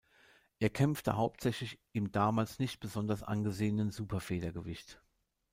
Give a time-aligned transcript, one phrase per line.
[0.57, 4.99] Er kämpfte hauptsächlich im damals nicht besonders angesehenen Superfedergewicht.